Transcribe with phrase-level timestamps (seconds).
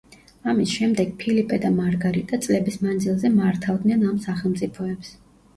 [0.51, 5.17] ამის შემდეგ ფილიპე და მარგარიტა წლების მანძილზე მართავდნენ ამ სახელმწიფოებს.